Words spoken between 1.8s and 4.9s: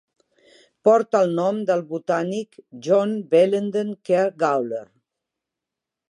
botànic John Bellenden Ker Gawler.